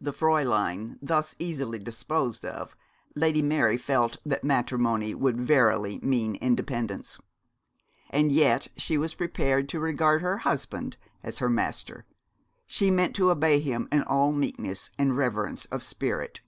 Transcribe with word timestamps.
The 0.00 0.14
Fräulein 0.14 0.96
thus 1.02 1.36
easily 1.38 1.78
disposed 1.78 2.42
of, 2.46 2.74
Lady 3.14 3.42
Mary 3.42 3.76
felt 3.76 4.16
that 4.24 4.42
matrimony 4.42 5.14
would 5.14 5.38
verily 5.38 5.98
mean 6.02 6.36
independence. 6.36 7.18
And 8.08 8.32
yet 8.32 8.68
she 8.78 8.96
was 8.96 9.12
prepared 9.12 9.68
to 9.68 9.78
regard 9.78 10.22
her 10.22 10.38
husband 10.38 10.96
as 11.22 11.36
her 11.40 11.50
master. 11.50 12.06
She 12.66 12.90
meant 12.90 13.14
to 13.16 13.30
obey 13.30 13.60
him 13.60 13.88
in 13.92 14.04
all 14.04 14.32
meekness 14.32 14.88
and 14.98 15.14
reverence 15.18 15.66
of 15.66 15.82
spirit. 15.82 16.40